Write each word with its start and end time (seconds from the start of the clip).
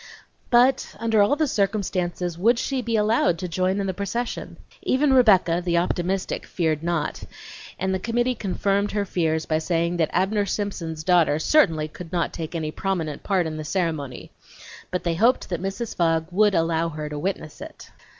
But, 0.49 0.95
under 0.97 1.21
all 1.21 1.35
the 1.35 1.45
circumstances, 1.47 2.35
would 2.35 2.57
she 2.57 2.81
be 2.81 2.95
allowed 2.95 3.37
to 3.37 3.47
join 3.47 3.79
in 3.79 3.85
the 3.85 3.93
procession? 3.93 4.57
Even 4.81 5.13
Rebecca, 5.13 5.61
the 5.63 5.77
optimistic, 5.77 6.47
feared 6.47 6.81
not, 6.81 7.23
and 7.77 7.93
the 7.93 7.99
committee 7.99 8.33
confirmed 8.33 8.93
her 8.93 9.05
fears 9.05 9.45
by 9.45 9.59
saying 9.59 9.97
that 9.97 10.09
Abner 10.11 10.47
Simpson's 10.47 11.03
daughter 11.03 11.37
certainly 11.37 11.87
could 11.87 12.11
not 12.11 12.33
take 12.33 12.55
any 12.55 12.71
prominent 12.71 13.21
part 13.21 13.45
in 13.45 13.57
the 13.57 13.63
ceremony, 13.63 14.31
but 14.89 15.03
they 15.03 15.13
hoped 15.13 15.49
that 15.49 15.61
Mrs. 15.61 15.95
Fogg 15.95 16.25
would 16.31 16.55
allow 16.55 16.89
her 16.89 17.07
to 17.07 17.19
witness 17.19 17.61
it. 17.61 17.91